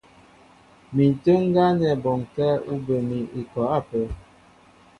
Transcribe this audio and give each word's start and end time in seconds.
Mi 0.93 1.03
ǹtə́ə́ 1.13 1.37
ŋgá 1.47 1.65
nɛ́ 1.79 1.91
bɔnkɛ́ 2.03 2.49
ú 2.71 2.75
bə 2.85 2.95
mi 3.07 3.17
ikɔ 3.39 3.61
ápə́. 3.77 4.05